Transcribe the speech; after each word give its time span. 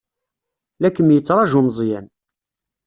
La 0.81 0.89
kem-yettṛaju 0.95 1.59
Meẓyan. 1.61 2.05